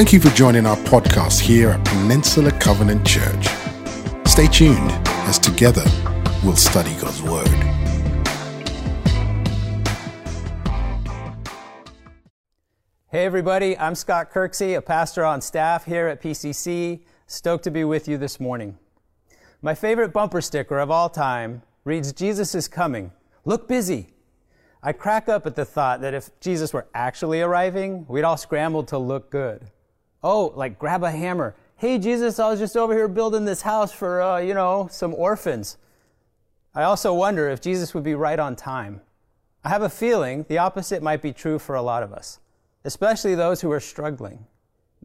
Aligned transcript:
Thank 0.00 0.14
you 0.14 0.20
for 0.20 0.30
joining 0.30 0.64
our 0.64 0.78
podcast 0.78 1.40
here 1.40 1.68
at 1.68 1.84
Peninsula 1.84 2.50
Covenant 2.52 3.06
Church. 3.06 3.48
Stay 4.26 4.46
tuned 4.46 4.90
as 5.28 5.38
together 5.38 5.84
we'll 6.42 6.56
study 6.56 6.94
God's 6.94 7.20
Word. 7.20 7.46
Hey, 13.08 13.26
everybody, 13.26 13.76
I'm 13.76 13.94
Scott 13.94 14.32
Kirksey, 14.32 14.74
a 14.74 14.80
pastor 14.80 15.22
on 15.22 15.42
staff 15.42 15.84
here 15.84 16.08
at 16.08 16.22
PCC. 16.22 17.02
Stoked 17.26 17.64
to 17.64 17.70
be 17.70 17.84
with 17.84 18.08
you 18.08 18.16
this 18.16 18.40
morning. 18.40 18.78
My 19.60 19.74
favorite 19.74 20.14
bumper 20.14 20.40
sticker 20.40 20.78
of 20.78 20.90
all 20.90 21.10
time 21.10 21.60
reads 21.84 22.14
Jesus 22.14 22.54
is 22.54 22.68
coming. 22.68 23.12
Look 23.44 23.68
busy. 23.68 24.14
I 24.82 24.92
crack 24.92 25.28
up 25.28 25.44
at 25.44 25.56
the 25.56 25.66
thought 25.66 26.00
that 26.00 26.14
if 26.14 26.30
Jesus 26.40 26.72
were 26.72 26.86
actually 26.94 27.42
arriving, 27.42 28.06
we'd 28.08 28.24
all 28.24 28.38
scramble 28.38 28.84
to 28.84 28.96
look 28.96 29.30
good. 29.30 29.70
Oh, 30.22 30.52
like 30.54 30.78
grab 30.78 31.02
a 31.02 31.10
hammer. 31.10 31.56
Hey, 31.76 31.98
Jesus, 31.98 32.38
I 32.38 32.48
was 32.50 32.58
just 32.58 32.76
over 32.76 32.92
here 32.92 33.08
building 33.08 33.46
this 33.46 33.62
house 33.62 33.90
for, 33.90 34.20
uh, 34.20 34.38
you 34.38 34.52
know, 34.52 34.88
some 34.90 35.14
orphans. 35.14 35.78
I 36.74 36.82
also 36.82 37.14
wonder 37.14 37.48
if 37.48 37.60
Jesus 37.60 37.94
would 37.94 38.04
be 38.04 38.14
right 38.14 38.38
on 38.38 38.54
time. 38.54 39.00
I 39.64 39.70
have 39.70 39.82
a 39.82 39.88
feeling 39.88 40.44
the 40.48 40.58
opposite 40.58 41.02
might 41.02 41.22
be 41.22 41.32
true 41.32 41.58
for 41.58 41.74
a 41.74 41.82
lot 41.82 42.02
of 42.02 42.12
us, 42.12 42.38
especially 42.84 43.34
those 43.34 43.60
who 43.60 43.72
are 43.72 43.80
struggling. 43.80 44.46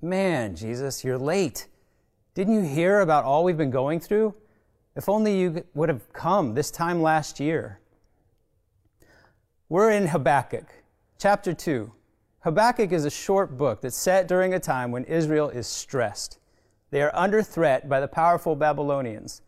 Man, 0.02 0.56
Jesus, 0.56 1.04
you're 1.04 1.18
late. 1.18 1.68
Didn't 2.34 2.54
you 2.54 2.62
hear 2.62 3.00
about 3.00 3.24
all 3.24 3.44
we've 3.46 3.58
been 3.58 3.72
going 3.72 4.02
through? 4.02 4.36
If 4.96 5.08
only 5.10 5.40
you 5.40 5.64
would 5.74 5.90
have 5.90 6.12
come 6.14 6.54
this 6.54 6.72
time 6.72 7.02
last 7.02 7.40
year. 7.40 7.80
We're 9.70 9.92
in 9.92 10.08
Habakkuk, 10.08 10.68
chapter 11.18 11.54
2. 11.54 11.92
Habakkuk 12.46 12.92
is 12.92 13.06
a 13.06 13.10
short 13.10 13.58
book 13.58 13.82
that's 13.82 13.98
set 13.98 14.28
during 14.28 14.54
a 14.54 14.60
time 14.60 14.92
when 14.92 15.04
Israel 15.06 15.50
is 15.50 15.66
stressed. 15.66 16.38
They 16.92 17.02
are 17.02 17.10
under 17.16 17.42
threat 17.42 17.90
by 17.90 18.00
the 18.00 18.08
powerful 18.08 18.56
Babylonians, 18.56 19.42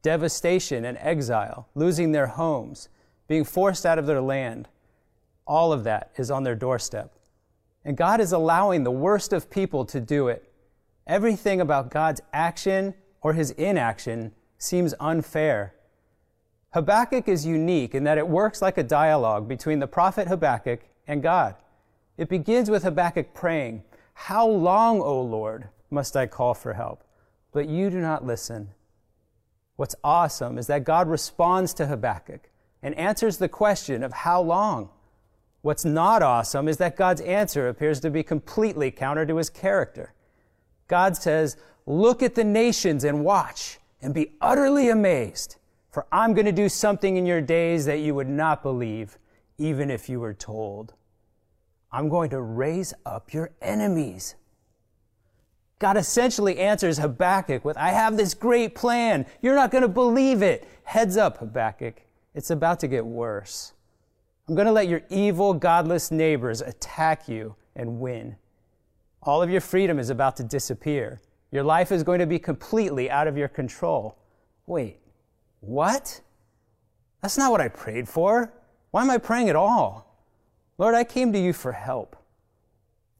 devastation 0.00 0.84
and 0.84 0.96
exile, 1.00 1.68
losing 1.74 2.12
their 2.12 2.28
homes, 2.28 2.88
being 3.26 3.42
forced 3.42 3.84
out 3.84 3.98
of 3.98 4.06
their 4.06 4.20
land. 4.20 4.68
All 5.44 5.72
of 5.72 5.82
that 5.82 6.12
is 6.18 6.30
on 6.30 6.44
their 6.44 6.54
doorstep. 6.54 7.18
And 7.84 7.96
God 7.96 8.20
is 8.20 8.30
allowing 8.30 8.84
the 8.84 8.92
worst 8.92 9.32
of 9.32 9.50
people 9.50 9.84
to 9.86 10.00
do 10.00 10.28
it. 10.28 10.48
Everything 11.04 11.60
about 11.60 11.90
God's 11.90 12.20
action 12.32 12.94
or 13.22 13.32
his 13.32 13.50
inaction 13.50 14.30
seems 14.56 14.94
unfair. 15.00 15.74
Habakkuk 16.74 17.26
is 17.26 17.44
unique 17.44 17.92
in 17.92 18.04
that 18.04 18.18
it 18.18 18.28
works 18.28 18.62
like 18.62 18.78
a 18.78 18.84
dialogue 18.84 19.48
between 19.48 19.80
the 19.80 19.88
prophet 19.88 20.28
Habakkuk 20.28 20.82
and 21.08 21.24
God. 21.24 21.56
It 22.16 22.28
begins 22.28 22.70
with 22.70 22.82
Habakkuk 22.82 23.34
praying, 23.34 23.84
How 24.14 24.46
long, 24.46 25.00
O 25.00 25.20
Lord, 25.20 25.68
must 25.90 26.16
I 26.16 26.26
call 26.26 26.54
for 26.54 26.72
help? 26.72 27.04
But 27.52 27.68
you 27.68 27.90
do 27.90 28.00
not 28.00 28.24
listen. 28.24 28.68
What's 29.76 29.94
awesome 30.02 30.56
is 30.56 30.66
that 30.68 30.84
God 30.84 31.08
responds 31.08 31.74
to 31.74 31.86
Habakkuk 31.86 32.50
and 32.82 32.94
answers 32.94 33.36
the 33.36 33.48
question 33.48 34.02
of 34.02 34.12
how 34.12 34.40
long. 34.40 34.88
What's 35.60 35.84
not 35.84 36.22
awesome 36.22 36.68
is 36.68 36.76
that 36.78 36.96
God's 36.96 37.20
answer 37.22 37.68
appears 37.68 38.00
to 38.00 38.10
be 38.10 38.22
completely 38.22 38.90
counter 38.90 39.26
to 39.26 39.36
his 39.36 39.50
character. 39.50 40.14
God 40.88 41.16
says, 41.16 41.56
Look 41.84 42.22
at 42.22 42.34
the 42.34 42.44
nations 42.44 43.04
and 43.04 43.24
watch 43.24 43.78
and 44.00 44.14
be 44.14 44.32
utterly 44.40 44.88
amazed, 44.88 45.56
for 45.90 46.06
I'm 46.10 46.34
going 46.34 46.46
to 46.46 46.52
do 46.52 46.68
something 46.68 47.16
in 47.16 47.26
your 47.26 47.40
days 47.40 47.84
that 47.86 48.00
you 48.00 48.14
would 48.14 48.28
not 48.28 48.62
believe, 48.62 49.18
even 49.58 49.90
if 49.90 50.08
you 50.08 50.20
were 50.20 50.34
told. 50.34 50.94
I'm 51.96 52.10
going 52.10 52.28
to 52.28 52.42
raise 52.42 52.92
up 53.06 53.32
your 53.32 53.52
enemies. 53.62 54.34
God 55.78 55.96
essentially 55.96 56.58
answers 56.58 56.98
Habakkuk 56.98 57.64
with, 57.64 57.78
I 57.78 57.88
have 57.88 58.18
this 58.18 58.34
great 58.34 58.74
plan. 58.74 59.24
You're 59.40 59.54
not 59.54 59.70
going 59.70 59.80
to 59.80 59.88
believe 59.88 60.42
it. 60.42 60.68
Heads 60.84 61.16
up, 61.16 61.38
Habakkuk. 61.38 62.02
It's 62.34 62.50
about 62.50 62.80
to 62.80 62.86
get 62.86 63.06
worse. 63.06 63.72
I'm 64.46 64.54
going 64.54 64.66
to 64.66 64.72
let 64.72 64.88
your 64.88 65.00
evil, 65.08 65.54
godless 65.54 66.10
neighbors 66.10 66.60
attack 66.60 67.30
you 67.30 67.56
and 67.74 67.98
win. 67.98 68.36
All 69.22 69.42
of 69.42 69.48
your 69.48 69.62
freedom 69.62 69.98
is 69.98 70.10
about 70.10 70.36
to 70.36 70.44
disappear. 70.44 71.22
Your 71.50 71.64
life 71.64 71.90
is 71.92 72.02
going 72.02 72.18
to 72.18 72.26
be 72.26 72.38
completely 72.38 73.10
out 73.10 73.26
of 73.26 73.38
your 73.38 73.48
control. 73.48 74.18
Wait, 74.66 74.98
what? 75.60 76.20
That's 77.22 77.38
not 77.38 77.52
what 77.52 77.62
I 77.62 77.68
prayed 77.68 78.06
for. 78.06 78.52
Why 78.90 79.00
am 79.00 79.08
I 79.08 79.16
praying 79.16 79.48
at 79.48 79.56
all? 79.56 80.05
Lord, 80.78 80.94
I 80.94 81.04
came 81.04 81.32
to 81.32 81.38
you 81.38 81.54
for 81.54 81.72
help. 81.72 82.16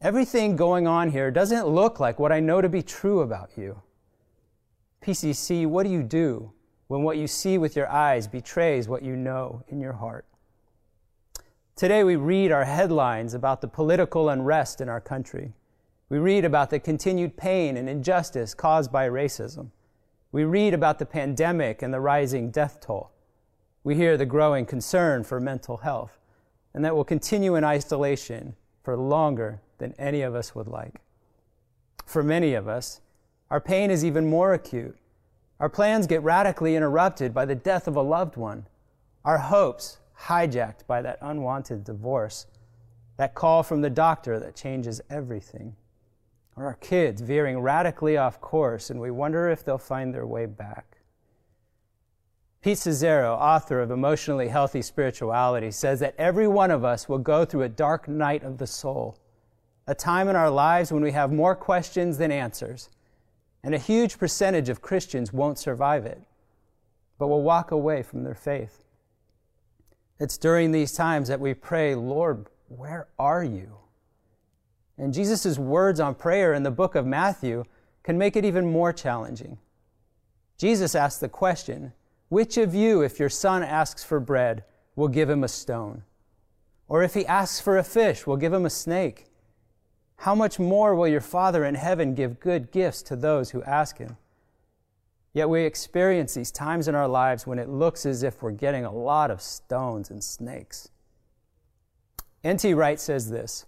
Everything 0.02 0.56
going 0.56 0.86
on 0.86 1.10
here 1.10 1.30
doesn't 1.30 1.66
look 1.66 1.98
like 1.98 2.18
what 2.18 2.30
I 2.30 2.38
know 2.38 2.60
to 2.60 2.68
be 2.68 2.82
true 2.82 3.20
about 3.20 3.50
you. 3.56 3.80
PCC, 5.02 5.66
what 5.66 5.84
do 5.84 5.90
you 5.90 6.02
do 6.02 6.52
when 6.88 7.02
what 7.02 7.16
you 7.16 7.26
see 7.26 7.56
with 7.56 7.74
your 7.74 7.88
eyes 7.90 8.28
betrays 8.28 8.88
what 8.88 9.02
you 9.02 9.16
know 9.16 9.62
in 9.68 9.80
your 9.80 9.94
heart? 9.94 10.26
Today 11.76 12.04
we 12.04 12.16
read 12.16 12.52
our 12.52 12.66
headlines 12.66 13.32
about 13.32 13.62
the 13.62 13.68
political 13.68 14.28
unrest 14.28 14.82
in 14.82 14.90
our 14.90 15.00
country. 15.00 15.54
We 16.10 16.18
read 16.18 16.44
about 16.44 16.68
the 16.68 16.78
continued 16.78 17.38
pain 17.38 17.78
and 17.78 17.88
injustice 17.88 18.52
caused 18.52 18.92
by 18.92 19.08
racism. 19.08 19.70
We 20.30 20.44
read 20.44 20.74
about 20.74 20.98
the 20.98 21.06
pandemic 21.06 21.80
and 21.80 21.92
the 21.92 22.00
rising 22.00 22.50
death 22.50 22.80
toll. 22.80 23.12
We 23.82 23.94
hear 23.94 24.18
the 24.18 24.26
growing 24.26 24.66
concern 24.66 25.24
for 25.24 25.40
mental 25.40 25.78
health 25.78 26.18
and 26.76 26.84
that 26.84 26.94
will 26.94 27.04
continue 27.04 27.54
in 27.54 27.64
isolation 27.64 28.54
for 28.82 28.98
longer 28.98 29.62
than 29.78 29.94
any 29.98 30.20
of 30.20 30.34
us 30.34 30.54
would 30.54 30.68
like. 30.68 31.00
For 32.04 32.22
many 32.22 32.52
of 32.52 32.68
us, 32.68 33.00
our 33.50 33.62
pain 33.62 33.90
is 33.90 34.04
even 34.04 34.28
more 34.28 34.52
acute. 34.52 34.94
Our 35.58 35.70
plans 35.70 36.06
get 36.06 36.22
radically 36.22 36.76
interrupted 36.76 37.32
by 37.32 37.46
the 37.46 37.54
death 37.54 37.88
of 37.88 37.96
a 37.96 38.02
loved 38.02 38.36
one, 38.36 38.66
our 39.24 39.38
hopes 39.38 39.96
hijacked 40.26 40.86
by 40.86 41.00
that 41.00 41.16
unwanted 41.22 41.82
divorce, 41.82 42.46
that 43.16 43.34
call 43.34 43.62
from 43.62 43.80
the 43.80 43.88
doctor 43.88 44.38
that 44.38 44.54
changes 44.54 45.00
everything, 45.08 45.74
or 46.56 46.66
our 46.66 46.74
kids 46.74 47.22
veering 47.22 47.58
radically 47.58 48.18
off 48.18 48.38
course 48.42 48.90
and 48.90 49.00
we 49.00 49.10
wonder 49.10 49.48
if 49.48 49.64
they'll 49.64 49.78
find 49.78 50.12
their 50.12 50.26
way 50.26 50.44
back. 50.44 50.95
Pete 52.66 52.78
Scazzero, 52.78 53.38
author 53.38 53.80
of 53.80 53.92
Emotionally 53.92 54.48
Healthy 54.48 54.82
Spirituality, 54.82 55.70
says 55.70 56.00
that 56.00 56.16
every 56.18 56.48
one 56.48 56.72
of 56.72 56.84
us 56.84 57.08
will 57.08 57.20
go 57.20 57.44
through 57.44 57.62
a 57.62 57.68
dark 57.68 58.08
night 58.08 58.42
of 58.42 58.58
the 58.58 58.66
soul, 58.66 59.16
a 59.86 59.94
time 59.94 60.28
in 60.28 60.34
our 60.34 60.50
lives 60.50 60.90
when 60.90 61.04
we 61.04 61.12
have 61.12 61.30
more 61.30 61.54
questions 61.54 62.18
than 62.18 62.32
answers, 62.32 62.88
and 63.62 63.72
a 63.72 63.78
huge 63.78 64.18
percentage 64.18 64.68
of 64.68 64.82
Christians 64.82 65.32
won't 65.32 65.60
survive 65.60 66.06
it, 66.06 66.20
but 67.20 67.28
will 67.28 67.44
walk 67.44 67.70
away 67.70 68.02
from 68.02 68.24
their 68.24 68.34
faith. 68.34 68.82
It's 70.18 70.36
during 70.36 70.72
these 70.72 70.92
times 70.92 71.28
that 71.28 71.38
we 71.38 71.54
pray, 71.54 71.94
Lord, 71.94 72.48
where 72.66 73.06
are 73.16 73.44
you? 73.44 73.76
And 74.98 75.14
Jesus' 75.14 75.56
words 75.56 76.00
on 76.00 76.16
prayer 76.16 76.52
in 76.52 76.64
the 76.64 76.72
book 76.72 76.96
of 76.96 77.06
Matthew 77.06 77.62
can 78.02 78.18
make 78.18 78.34
it 78.34 78.44
even 78.44 78.72
more 78.72 78.92
challenging. 78.92 79.58
Jesus 80.58 80.96
asked 80.96 81.20
the 81.20 81.28
question, 81.28 81.92
which 82.28 82.56
of 82.56 82.74
you, 82.74 83.02
if 83.02 83.18
your 83.18 83.28
son 83.28 83.62
asks 83.62 84.02
for 84.02 84.20
bread, 84.20 84.64
will 84.94 85.08
give 85.08 85.30
him 85.30 85.44
a 85.44 85.48
stone? 85.48 86.02
Or 86.88 87.02
if 87.02 87.14
he 87.14 87.26
asks 87.26 87.60
for 87.60 87.76
a 87.76 87.84
fish, 87.84 88.26
will 88.26 88.36
give 88.36 88.52
him 88.52 88.66
a 88.66 88.70
snake? 88.70 89.26
How 90.18 90.34
much 90.34 90.58
more 90.58 90.94
will 90.94 91.08
your 91.08 91.20
Father 91.20 91.64
in 91.64 91.74
heaven 91.74 92.14
give 92.14 92.40
good 92.40 92.70
gifts 92.72 93.02
to 93.02 93.16
those 93.16 93.50
who 93.50 93.62
ask 93.64 93.98
him? 93.98 94.16
Yet 95.32 95.50
we 95.50 95.64
experience 95.64 96.34
these 96.34 96.50
times 96.50 96.88
in 96.88 96.94
our 96.94 97.06
lives 97.06 97.46
when 97.46 97.58
it 97.58 97.68
looks 97.68 98.06
as 98.06 98.22
if 98.22 98.42
we're 98.42 98.52
getting 98.52 98.86
a 98.86 98.92
lot 98.92 99.30
of 99.30 99.42
stones 99.42 100.10
and 100.10 100.24
snakes. 100.24 100.88
N.T. 102.42 102.72
Wright 102.74 102.98
says 102.98 103.28
this 103.28 103.66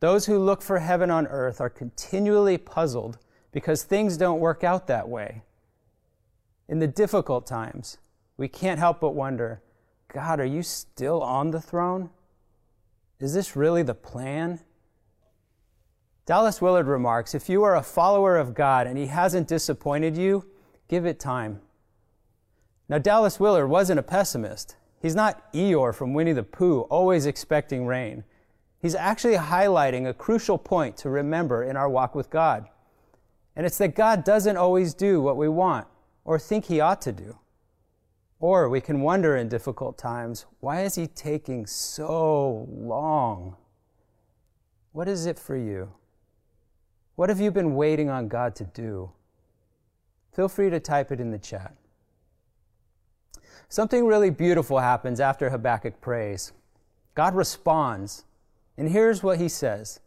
Those 0.00 0.26
who 0.26 0.38
look 0.38 0.62
for 0.62 0.80
heaven 0.80 1.10
on 1.10 1.28
earth 1.28 1.60
are 1.60 1.70
continually 1.70 2.58
puzzled 2.58 3.18
because 3.52 3.84
things 3.84 4.16
don't 4.16 4.40
work 4.40 4.64
out 4.64 4.88
that 4.88 5.08
way. 5.08 5.42
In 6.70 6.78
the 6.78 6.86
difficult 6.86 7.48
times, 7.48 7.98
we 8.36 8.46
can't 8.46 8.78
help 8.78 9.00
but 9.00 9.10
wonder 9.10 9.60
God, 10.14 10.38
are 10.38 10.44
you 10.44 10.62
still 10.62 11.20
on 11.20 11.50
the 11.50 11.60
throne? 11.60 12.10
Is 13.18 13.34
this 13.34 13.56
really 13.56 13.82
the 13.82 13.94
plan? 13.94 14.60
Dallas 16.26 16.62
Willard 16.62 16.86
remarks 16.86 17.34
If 17.34 17.48
you 17.48 17.64
are 17.64 17.74
a 17.74 17.82
follower 17.82 18.36
of 18.36 18.54
God 18.54 18.86
and 18.86 18.96
He 18.96 19.06
hasn't 19.06 19.48
disappointed 19.48 20.16
you, 20.16 20.48
give 20.86 21.06
it 21.06 21.18
time. 21.18 21.60
Now, 22.88 22.98
Dallas 22.98 23.40
Willard 23.40 23.68
wasn't 23.68 23.98
a 23.98 24.04
pessimist. 24.04 24.76
He's 25.02 25.16
not 25.16 25.52
Eeyore 25.52 25.92
from 25.92 26.14
Winnie 26.14 26.32
the 26.32 26.44
Pooh, 26.44 26.82
always 26.82 27.26
expecting 27.26 27.84
rain. 27.84 28.22
He's 28.80 28.94
actually 28.94 29.36
highlighting 29.36 30.08
a 30.08 30.14
crucial 30.14 30.56
point 30.56 30.96
to 30.98 31.10
remember 31.10 31.64
in 31.64 31.76
our 31.76 31.88
walk 31.88 32.14
with 32.14 32.30
God. 32.30 32.68
And 33.56 33.66
it's 33.66 33.78
that 33.78 33.96
God 33.96 34.22
doesn't 34.22 34.56
always 34.56 34.94
do 34.94 35.20
what 35.20 35.36
we 35.36 35.48
want 35.48 35.88
or 36.30 36.38
think 36.38 36.66
he 36.66 36.78
ought 36.78 37.00
to 37.00 37.10
do. 37.10 37.36
Or 38.38 38.68
we 38.68 38.80
can 38.80 39.00
wonder 39.00 39.36
in 39.36 39.48
difficult 39.48 39.98
times, 39.98 40.46
why 40.60 40.82
is 40.82 40.94
he 40.94 41.08
taking 41.08 41.66
so 41.66 42.68
long? 42.70 43.56
What 44.92 45.08
is 45.08 45.26
it 45.26 45.40
for 45.40 45.56
you? 45.56 45.92
What 47.16 47.30
have 47.30 47.40
you 47.40 47.50
been 47.50 47.74
waiting 47.74 48.08
on 48.10 48.28
God 48.28 48.54
to 48.54 48.64
do? 48.64 49.10
Feel 50.32 50.46
free 50.48 50.70
to 50.70 50.78
type 50.78 51.10
it 51.10 51.18
in 51.18 51.32
the 51.32 51.38
chat. 51.38 51.74
Something 53.68 54.06
really 54.06 54.30
beautiful 54.30 54.78
happens 54.78 55.18
after 55.18 55.50
Habakkuk 55.50 56.00
prays. 56.00 56.52
God 57.16 57.34
responds, 57.34 58.24
and 58.78 58.88
here's 58.88 59.24
what 59.24 59.40
he 59.40 59.48
says 59.48 59.98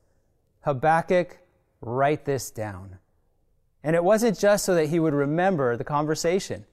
Habakkuk, 0.61 1.39
write 1.81 2.23
this 2.23 2.49
down. 2.49 2.99
And 3.83 3.95
it 3.95 4.03
wasn't 4.03 4.39
just 4.39 4.63
so 4.65 4.75
that 4.75 4.87
he 4.87 4.99
would 4.99 5.13
remember 5.13 5.75
the 5.75 5.83
conversation, 5.83 6.65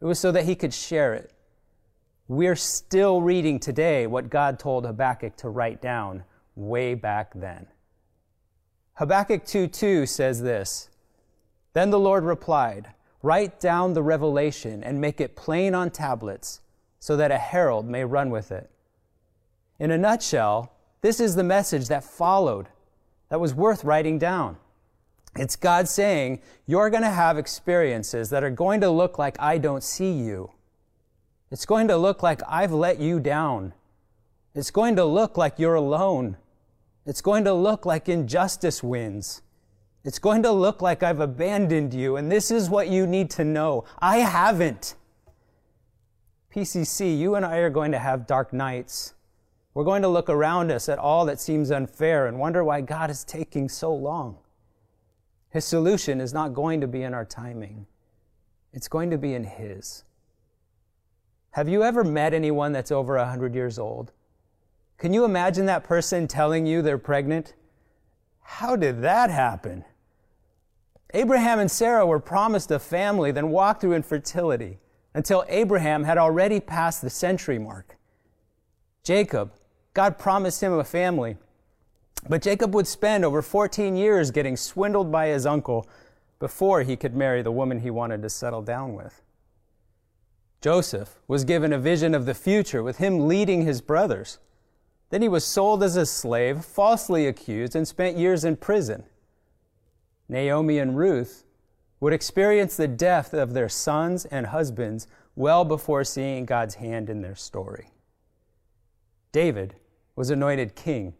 it 0.00 0.04
was 0.04 0.18
so 0.18 0.32
that 0.32 0.44
he 0.44 0.54
could 0.54 0.72
share 0.72 1.14
it. 1.14 1.32
We're 2.28 2.56
still 2.56 3.22
reading 3.22 3.58
today 3.58 4.06
what 4.06 4.30
God 4.30 4.58
told 4.58 4.84
Habakkuk 4.84 5.36
to 5.38 5.48
write 5.48 5.80
down 5.80 6.24
way 6.54 6.94
back 6.94 7.32
then. 7.34 7.66
Habakkuk 8.94 9.44
2:2 9.44 10.06
says 10.06 10.42
this 10.42 10.90
Then 11.72 11.90
the 11.90 11.98
Lord 11.98 12.24
replied, 12.24 12.94
Write 13.22 13.58
down 13.58 13.94
the 13.94 14.02
revelation 14.02 14.84
and 14.84 15.00
make 15.00 15.20
it 15.20 15.36
plain 15.36 15.74
on 15.74 15.90
tablets, 15.90 16.60
so 17.00 17.16
that 17.16 17.30
a 17.30 17.38
herald 17.38 17.86
may 17.86 18.04
run 18.04 18.30
with 18.30 18.52
it. 18.52 18.70
In 19.78 19.90
a 19.90 19.98
nutshell, 19.98 20.72
this 21.00 21.20
is 21.20 21.34
the 21.34 21.44
message 21.44 21.88
that 21.88 22.04
followed, 22.04 22.68
that 23.28 23.40
was 23.40 23.54
worth 23.54 23.84
writing 23.84 24.18
down. 24.18 24.56
It's 25.36 25.56
God 25.56 25.88
saying, 25.88 26.40
You're 26.66 26.90
going 26.90 27.02
to 27.02 27.10
have 27.10 27.38
experiences 27.38 28.30
that 28.30 28.44
are 28.44 28.50
going 28.50 28.80
to 28.80 28.90
look 28.90 29.18
like 29.18 29.36
I 29.40 29.58
don't 29.58 29.82
see 29.82 30.12
you. 30.12 30.50
It's 31.50 31.66
going 31.66 31.88
to 31.88 31.96
look 31.96 32.22
like 32.22 32.42
I've 32.48 32.72
let 32.72 32.98
you 32.98 33.20
down. 33.20 33.72
It's 34.54 34.70
going 34.70 34.96
to 34.96 35.04
look 35.04 35.36
like 35.36 35.58
you're 35.58 35.74
alone. 35.74 36.36
It's 37.06 37.20
going 37.20 37.44
to 37.44 37.54
look 37.54 37.86
like 37.86 38.08
injustice 38.08 38.82
wins. 38.82 39.40
It's 40.04 40.18
going 40.18 40.42
to 40.42 40.52
look 40.52 40.82
like 40.82 41.02
I've 41.02 41.20
abandoned 41.20 41.94
you, 41.94 42.16
and 42.16 42.30
this 42.30 42.50
is 42.50 42.70
what 42.70 42.88
you 42.88 43.06
need 43.06 43.30
to 43.30 43.44
know. 43.44 43.84
I 43.98 44.18
haven't. 44.18 44.94
PCC, 46.54 47.18
you 47.18 47.34
and 47.34 47.44
I 47.44 47.58
are 47.58 47.70
going 47.70 47.92
to 47.92 47.98
have 47.98 48.26
dark 48.26 48.52
nights. 48.52 49.14
We're 49.74 49.84
going 49.84 50.02
to 50.02 50.08
look 50.08 50.28
around 50.28 50.70
us 50.70 50.88
at 50.88 50.98
all 50.98 51.24
that 51.26 51.40
seems 51.40 51.70
unfair 51.70 52.26
and 52.26 52.38
wonder 52.38 52.64
why 52.64 52.80
God 52.80 53.10
is 53.10 53.22
taking 53.22 53.68
so 53.68 53.94
long. 53.94 54.38
His 55.50 55.64
solution 55.64 56.20
is 56.20 56.32
not 56.32 56.54
going 56.54 56.80
to 56.80 56.86
be 56.86 57.02
in 57.02 57.14
our 57.14 57.24
timing, 57.24 57.86
it's 58.72 58.88
going 58.88 59.10
to 59.10 59.18
be 59.18 59.34
in 59.34 59.44
His. 59.44 60.04
Have 61.52 61.68
you 61.68 61.82
ever 61.82 62.04
met 62.04 62.34
anyone 62.34 62.72
that's 62.72 62.92
over 62.92 63.16
100 63.16 63.54
years 63.54 63.78
old? 63.78 64.12
Can 64.98 65.14
you 65.14 65.24
imagine 65.24 65.66
that 65.66 65.84
person 65.84 66.28
telling 66.28 66.66
you 66.66 66.82
they're 66.82 66.98
pregnant? 66.98 67.54
How 68.42 68.76
did 68.76 69.02
that 69.02 69.30
happen? 69.30 69.84
Abraham 71.14 71.58
and 71.58 71.70
Sarah 71.70 72.06
were 72.06 72.20
promised 72.20 72.70
a 72.70 72.78
family, 72.78 73.30
then 73.30 73.50
walked 73.50 73.80
through 73.80 73.94
infertility 73.94 74.78
until 75.14 75.44
Abraham 75.48 76.04
had 76.04 76.18
already 76.18 76.60
passed 76.60 77.00
the 77.00 77.10
century 77.10 77.58
mark. 77.58 77.96
Jacob, 79.02 79.52
God 79.94 80.18
promised 80.18 80.62
him 80.62 80.74
a 80.74 80.84
family, 80.84 81.36
but 82.26 82.42
Jacob 82.42 82.74
would 82.74 82.86
spend 82.86 83.24
over 83.24 83.42
14 83.42 83.96
years 83.96 84.30
getting 84.30 84.56
swindled 84.56 85.12
by 85.12 85.28
his 85.28 85.46
uncle 85.46 85.88
before 86.38 86.82
he 86.82 86.96
could 86.96 87.14
marry 87.14 87.42
the 87.42 87.52
woman 87.52 87.80
he 87.80 87.90
wanted 87.90 88.22
to 88.22 88.30
settle 88.30 88.62
down 88.62 88.94
with. 88.94 89.22
Joseph 90.60 91.20
was 91.28 91.44
given 91.44 91.72
a 91.72 91.78
vision 91.78 92.14
of 92.14 92.26
the 92.26 92.34
future 92.34 92.82
with 92.82 92.98
him 92.98 93.28
leading 93.28 93.62
his 93.62 93.80
brothers. 93.80 94.38
Then 95.10 95.22
he 95.22 95.28
was 95.28 95.44
sold 95.44 95.82
as 95.82 95.96
a 95.96 96.04
slave, 96.04 96.64
falsely 96.64 97.26
accused, 97.26 97.76
and 97.76 97.86
spent 97.86 98.18
years 98.18 98.44
in 98.44 98.56
prison. 98.56 99.04
Naomi 100.28 100.78
and 100.78 100.96
Ruth 100.96 101.44
would 102.00 102.12
experience 102.12 102.76
the 102.76 102.88
death 102.88 103.32
of 103.32 103.54
their 103.54 103.68
sons 103.68 104.24
and 104.26 104.46
husbands 104.46 105.06
well 105.34 105.64
before 105.64 106.04
seeing 106.04 106.44
God's 106.44 106.76
hand 106.76 107.08
in 107.08 107.22
their 107.22 107.36
story. 107.36 107.90
David 109.32 109.76
was 110.16 110.30
anointed 110.30 110.74
king 110.74 111.14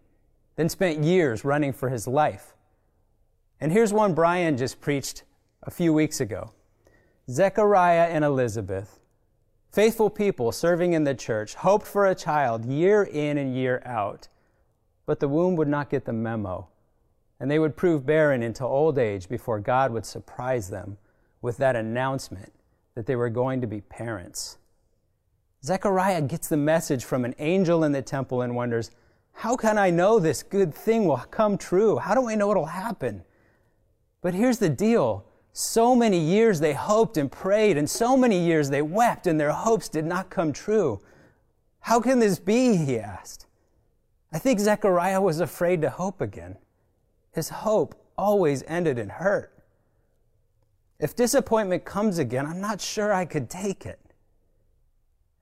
then 0.58 0.69
spent 0.69 1.05
years 1.05 1.44
running 1.44 1.72
for 1.72 1.88
his 1.88 2.08
life. 2.08 2.56
And 3.60 3.70
here's 3.70 3.93
one 3.93 4.12
Brian 4.12 4.56
just 4.56 4.81
preached 4.81 5.22
a 5.62 5.70
few 5.70 5.93
weeks 5.93 6.20
ago 6.20 6.50
Zechariah 7.31 8.08
and 8.08 8.25
Elizabeth, 8.25 8.99
faithful 9.70 10.10
people 10.10 10.50
serving 10.50 10.94
in 10.94 11.05
the 11.05 11.14
church, 11.14 11.55
hoped 11.55 11.87
for 11.87 12.06
a 12.06 12.14
child 12.14 12.64
year 12.64 13.05
in 13.05 13.38
and 13.38 13.55
year 13.55 13.81
out, 13.87 14.26
but 15.06 15.20
the 15.20 15.28
womb 15.28 15.55
would 15.55 15.69
not 15.69 15.90
get 15.90 16.06
the 16.06 16.12
memo, 16.12 16.66
and 17.38 17.49
they 17.49 17.61
would 17.61 17.76
prove 17.76 18.04
barren 18.04 18.43
into 18.43 18.64
old 18.64 18.99
age 18.99 19.28
before 19.28 19.61
God 19.61 19.93
would 19.93 20.04
surprise 20.04 20.70
them 20.70 20.99
with 21.40 21.56
that 21.58 21.76
announcement 21.76 22.52
that 22.96 23.06
they 23.06 23.14
were 23.14 23.31
going 23.31 23.61
to 23.61 23.69
be 23.69 23.81
parents. 23.81 24.58
Zechariah 25.64 26.22
gets 26.22 26.49
the 26.49 26.56
message 26.56 27.04
from 27.04 27.25
an 27.25 27.37
angel 27.38 27.84
in 27.84 27.93
the 27.93 28.02
temple 28.02 28.43
and 28.43 28.56
wonders, 28.56 28.90
how 29.38 29.55
can 29.55 29.79
I 29.79 29.90
know 29.90 30.19
this 30.19 30.43
good 30.43 30.75
thing 30.75 31.05
will 31.05 31.19
come 31.19 31.58
true? 31.58 31.99
How 31.99 32.17
do 32.17 32.29
I 32.29 32.35
know 32.35 32.50
it'll 32.50 32.67
happen? 32.67 33.23
But 34.20 34.35
here's 34.35 34.58
the 34.58 34.69
deal. 34.69 35.25
So 35.52 35.94
many 35.94 36.19
years 36.19 36.58
they 36.58 36.73
hoped 36.73 37.17
and 37.17 37.31
prayed, 37.31 37.76
and 37.76 37.88
so 37.88 38.17
many 38.17 38.37
years 38.44 38.69
they 38.69 38.82
wept, 38.82 39.29
and 39.29 39.38
their 39.38 39.52
hopes 39.52 39.88
did 39.88 40.05
not 40.05 40.29
come 40.29 40.52
true. 40.52 41.00
How 41.79 42.00
can 42.00 42.19
this 42.19 42.40
be? 42.40 42.79
He 42.79 42.99
asked. 42.99 43.46
I 44.32 44.40
think 44.40 44.58
Zechariah 44.58 45.20
was 45.20 45.38
afraid 45.38 45.82
to 45.82 45.90
hope 45.90 46.20
again. 46.20 46.56
His 47.31 47.49
hope 47.49 47.94
always 48.17 48.64
ended 48.67 48.99
in 48.99 49.08
hurt. 49.08 49.52
If 50.99 51.14
disappointment 51.14 51.85
comes 51.85 52.19
again, 52.19 52.44
I'm 52.44 52.61
not 52.61 52.81
sure 52.81 53.12
I 53.12 53.25
could 53.25 53.49
take 53.49 53.87
it. 53.87 54.00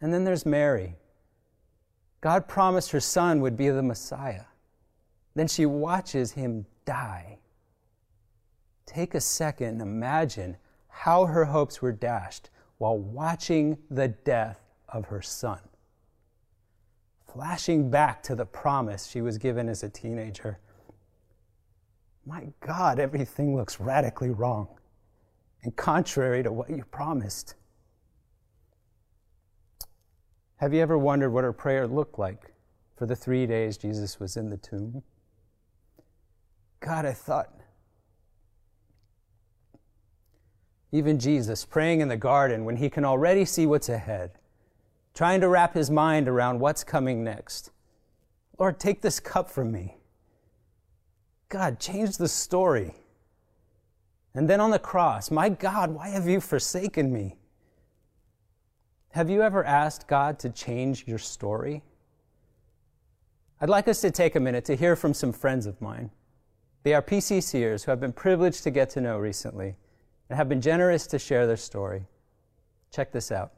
And 0.03 0.13
then 0.13 0.25
there's 0.25 0.45
Mary. 0.45 0.97
God 2.27 2.49
promised 2.49 2.91
her 2.91 2.99
son 2.99 3.41
would 3.41 3.57
be 3.57 3.69
the 3.69 3.85
Messiah. 3.85 4.47
Then 5.37 5.47
she 5.47 5.65
watches 5.65 6.33
him 6.33 6.67
die. 6.85 7.39
Take 8.85 9.15
a 9.15 9.21
second 9.21 9.69
and 9.69 9.81
imagine 9.81 10.57
how 10.89 11.27
her 11.27 11.45
hopes 11.45 11.81
were 11.81 11.93
dashed 11.93 12.51
while 12.79 12.99
watching 12.99 13.79
the 13.93 14.09
death 14.09 14.59
of 14.89 15.07
her 15.07 15.23
son. 15.23 15.61
Flashing 17.33 17.91
back 17.91 18.25
to 18.25 18.35
the 18.35 18.45
promise 18.45 19.07
she 19.07 19.21
was 19.21 19.39
given 19.39 19.69
as 19.69 19.85
a 19.85 19.89
teenager. 19.89 20.59
My 22.27 22.49
God, 22.59 22.99
everything 22.99 23.55
looks 23.55 23.79
radically 23.79 24.31
wrong 24.31 24.67
and 25.63 25.77
contrary 25.77 26.43
to 26.43 26.51
what 26.51 26.71
you 26.71 26.83
promised. 26.91 27.55
Have 30.57 30.73
you 30.73 30.81
ever 30.81 30.97
wondered 30.97 31.31
what 31.31 31.45
her 31.45 31.53
prayer 31.53 31.87
looked 31.87 32.19
like 32.19 32.53
for 32.97 33.05
the 33.07 33.17
three 33.17 33.47
days 33.47 33.77
Jesus 33.77 34.19
was 34.19 34.37
in 34.37 34.49
the 34.49 34.57
tomb? 34.57 35.03
God, 36.81 37.05
I 37.05 37.13
thought. 37.13 37.53
Even 40.93 41.19
Jesus 41.19 41.65
praying 41.65 42.01
in 42.01 42.09
the 42.09 42.17
garden 42.17 42.65
when 42.65 42.77
he 42.77 42.89
can 42.89 43.05
already 43.05 43.45
see 43.45 43.67
what's 43.67 43.91
ahead, 43.91 44.39
trying 45.15 45.43
to 45.43 45.49
wrap 45.49 45.75
his 45.75 45.91
mind 45.91 46.29
around 46.29 46.61
what's 46.61 46.85
coming 46.85 47.23
next. 47.23 47.71
Lord, 48.59 48.81
take 48.81 49.03
this 49.03 49.21
cup 49.21 49.51
from 49.51 49.71
me. 49.71 49.99
God, 51.51 51.79
change 51.79 52.17
the 52.17 52.29
story. 52.29 52.95
And 54.35 54.49
then 54.49 54.61
on 54.61 54.71
the 54.71 54.79
cross, 54.79 55.31
my 55.31 55.51
God, 55.51 55.91
why 55.91 56.09
have 56.09 56.27
you 56.27 56.41
forsaken 56.41 57.13
me? 57.13 57.37
Have 59.11 59.31
you 59.31 59.43
ever 59.43 59.65
asked 59.65 60.09
God 60.09 60.39
to 60.41 60.51
change 60.51 61.05
your 61.07 61.19
story? 61.19 61.83
I'd 63.61 63.71
like 63.71 63.89
us 63.89 64.03
to 64.03 64.11
take 64.11 64.37
a 64.37 64.41
minute 64.41 64.65
to 64.67 64.77
hear 64.77 64.97
from 64.97 65.15
some 65.15 65.33
friends 65.33 65.65
of 65.65 65.81
mine. 65.81 66.11
They 66.83 66.93
are 66.93 67.03
PCCers 67.03 67.85
who 67.85 67.91
have 67.91 68.01
been 68.01 68.13
privileged 68.13 68.63
to 68.65 68.71
get 68.71 68.91
to 68.91 69.01
know 69.01 69.19
recently 69.19 69.75
and 70.29 70.37
have 70.37 70.49
been 70.49 70.61
generous 70.61 71.07
to 71.09 71.19
share 71.19 71.47
their 71.47 71.57
story. 71.57 72.05
Check 72.93 73.13
this 73.13 73.33
out. 73.33 73.53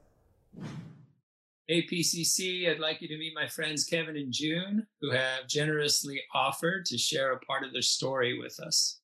Hey, 1.67 1.87
PCC, 1.87 2.71
I'd 2.71 2.79
like 2.79 3.03
you 3.03 3.09
to 3.09 3.19
meet 3.19 3.35
my 3.35 3.47
friends 3.47 3.85
Kevin 3.85 4.17
and 4.17 4.33
June, 4.33 4.87
who 5.03 5.11
have 5.11 5.47
generously 5.49 6.23
offered 6.35 6.87
to 6.87 6.97
share 6.97 7.33
a 7.33 7.41
part 7.41 7.65
of 7.65 7.73
their 7.73 7.83
story 7.83 8.39
with 8.39 8.59
us. 8.61 9.01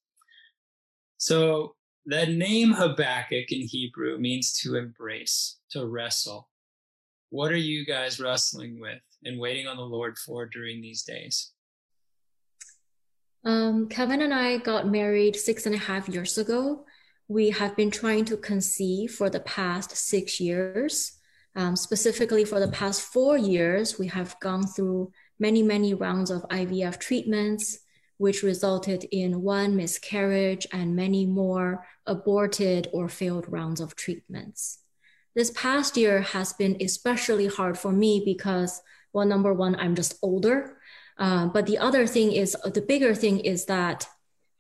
So, 1.19 1.75
the 2.07 2.27
name 2.27 2.73
Habakkuk 2.73 3.51
in 3.51 3.63
Hebrew 3.63 4.19
means 4.19 4.53
to 4.61 4.77
embrace, 4.77 5.57
to 5.71 5.87
wrestle. 5.87 6.49
What 7.31 7.51
are 7.51 7.57
you 7.57 7.85
guys 7.85 8.21
wrestling 8.21 8.79
with 8.79 9.01
and 9.25 9.41
waiting 9.41 9.67
on 9.67 9.77
the 9.77 9.83
Lord 9.83 10.19
for 10.19 10.47
during 10.47 10.81
these 10.81 11.03
days? 11.03 11.51
Um, 13.45 13.89
Kevin 13.89 14.23
and 14.23 14.33
I 14.33 14.59
got 14.59 14.89
married 14.89 15.37
six 15.37 15.67
and 15.67 15.75
a 15.75 15.79
half 15.79 16.09
years 16.09 16.39
ago. 16.39 16.85
We 17.29 17.51
have 17.51 17.77
been 17.77 17.91
trying 17.91 18.25
to 18.27 18.37
conceive 18.37 19.13
for 19.13 19.29
the 19.29 19.41
past 19.41 19.97
six 19.97 20.41
years. 20.41 21.19
Um, 21.57 21.77
specifically, 21.77 22.45
for 22.45 22.59
the 22.59 22.69
past 22.69 23.03
four 23.03 23.37
years, 23.39 23.99
we 23.99 24.09
have 24.09 24.39
gone 24.41 24.67
through 24.67 25.13
many, 25.39 25.63
many 25.63 25.95
rounds 25.95 26.31
of 26.31 26.43
IVF 26.49 26.99
treatments. 26.99 27.79
Which 28.19 28.43
resulted 28.43 29.05
in 29.11 29.43
one 29.43 29.77
miscarriage 29.77 30.67
and 30.73 30.97
many 30.97 31.27
more 31.27 31.87
aborted 32.07 32.89
or 32.93 33.09
failed 33.09 33.47
rounds 33.49 33.81
of 33.81 33.97
treatments. 33.97 34.79
This 35.35 35.51
past 35.51 35.97
year 35.97 36.21
has 36.21 36.53
been 36.53 36.77
especially 36.81 37.49
hard 37.49 37.77
for 37.77 37.91
me 37.91 38.23
because, 38.25 38.81
well, 39.13 39.27
number 39.27 39.53
one, 39.53 39.75
I'm 39.77 39.97
just 39.97 40.17
older. 40.23 40.79
Uh, 41.19 41.47
but 41.47 41.67
the 41.67 41.79
other 41.79 42.07
thing 42.07 42.33
is, 42.33 42.57
the 42.65 42.81
bigger 42.81 43.15
thing 43.15 43.41
is 43.41 43.67
that 43.67 44.07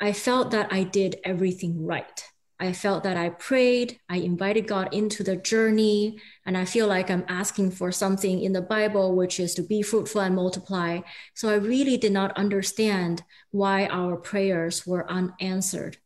I 0.00 0.12
felt 0.12 0.50
that 0.50 0.72
I 0.72 0.82
did 0.82 1.16
everything 1.24 1.84
right. 1.84 2.24
I 2.60 2.72
felt 2.72 3.02
that 3.02 3.16
I 3.16 3.30
prayed, 3.30 3.98
I 4.08 4.18
invited 4.18 4.68
God 4.68 4.94
into 4.94 5.24
the 5.24 5.36
journey, 5.36 6.20
and 6.46 6.56
I 6.56 6.64
feel 6.64 6.86
like 6.86 7.10
I'm 7.10 7.24
asking 7.28 7.72
for 7.72 7.90
something 7.90 8.40
in 8.40 8.52
the 8.52 8.62
Bible, 8.62 9.16
which 9.16 9.40
is 9.40 9.54
to 9.54 9.62
be 9.62 9.82
fruitful 9.82 10.20
and 10.20 10.36
multiply. 10.36 11.00
So 11.34 11.48
I 11.48 11.56
really 11.56 11.96
did 11.96 12.12
not 12.12 12.36
understand 12.36 13.22
why 13.50 13.86
our 13.86 14.16
prayers 14.16 14.86
were 14.86 15.10
unanswered. 15.10 15.98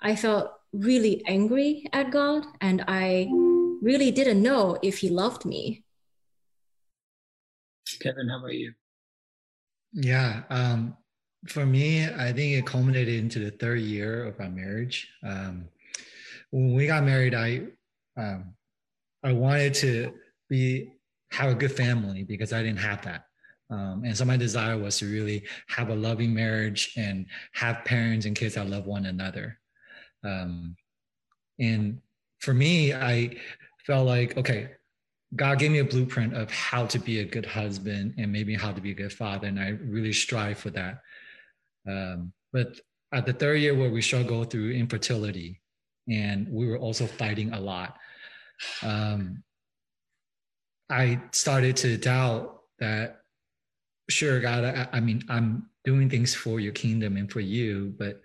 I 0.00 0.14
felt 0.14 0.52
really 0.72 1.24
angry 1.26 1.86
at 1.92 2.12
God, 2.12 2.46
and 2.60 2.84
I 2.86 3.28
really 3.82 4.12
didn't 4.12 4.42
know 4.42 4.78
if 4.82 4.98
He 4.98 5.08
loved 5.08 5.44
me. 5.44 5.84
Kevin, 8.00 8.28
how 8.28 8.38
about 8.38 8.54
you? 8.54 8.72
Yeah, 9.92 10.42
um, 10.50 10.96
for 11.46 11.64
me, 11.66 12.06
I 12.06 12.32
think 12.32 12.54
it 12.54 12.66
culminated 12.66 13.14
into 13.14 13.38
the 13.38 13.50
third 13.50 13.80
year 13.80 14.24
of 14.24 14.38
our 14.40 14.50
marriage. 14.50 15.08
Um, 15.22 15.68
when 16.50 16.74
we 16.74 16.86
got 16.86 17.04
married, 17.04 17.34
I 17.34 17.62
um, 18.16 18.54
I 19.22 19.32
wanted 19.32 19.74
to 19.74 20.14
be 20.48 20.92
have 21.30 21.50
a 21.50 21.54
good 21.54 21.72
family 21.72 22.24
because 22.24 22.52
I 22.52 22.62
didn't 22.62 22.78
have 22.80 23.02
that. 23.02 23.24
Um, 23.70 24.02
and 24.04 24.16
so 24.16 24.24
my 24.24 24.36
desire 24.36 24.78
was 24.78 24.98
to 24.98 25.06
really 25.10 25.44
have 25.68 25.90
a 25.90 25.94
loving 25.94 26.32
marriage 26.32 26.92
and 26.96 27.26
have 27.52 27.84
parents 27.84 28.24
and 28.24 28.34
kids 28.34 28.54
that 28.54 28.68
love 28.68 28.86
one 28.86 29.06
another. 29.06 29.58
Um, 30.24 30.74
and 31.58 32.00
for 32.38 32.54
me, 32.54 32.94
I 32.94 33.36
felt 33.86 34.06
like, 34.06 34.36
okay, 34.38 34.70
God 35.36 35.58
gave 35.58 35.70
me 35.70 35.80
a 35.80 35.84
blueprint 35.84 36.34
of 36.34 36.50
how 36.50 36.86
to 36.86 36.98
be 36.98 37.20
a 37.20 37.24
good 37.24 37.44
husband 37.44 38.14
and 38.16 38.32
maybe 38.32 38.54
how 38.54 38.72
to 38.72 38.80
be 38.80 38.92
a 38.92 38.94
good 38.94 39.12
father. 39.12 39.48
And 39.48 39.60
I 39.60 39.70
really 39.82 40.14
strive 40.14 40.58
for 40.58 40.70
that. 40.70 41.02
Um, 41.86 42.32
but 42.52 42.80
at 43.12 43.26
the 43.26 43.34
third 43.34 43.60
year 43.60 43.74
where 43.74 43.90
we 43.90 44.00
struggle 44.00 44.44
through 44.44 44.72
infertility, 44.72 45.60
and 46.10 46.48
we 46.50 46.66
were 46.66 46.78
also 46.78 47.06
fighting 47.06 47.52
a 47.52 47.60
lot. 47.60 47.96
Um, 48.82 49.42
I 50.90 51.20
started 51.32 51.76
to 51.78 51.96
doubt 51.96 52.62
that, 52.78 53.20
sure, 54.08 54.40
God, 54.40 54.64
I, 54.64 54.88
I 54.92 55.00
mean, 55.00 55.22
I'm 55.28 55.68
doing 55.84 56.08
things 56.08 56.34
for 56.34 56.60
your 56.60 56.72
kingdom 56.72 57.16
and 57.16 57.30
for 57.30 57.40
you, 57.40 57.94
but 57.98 58.22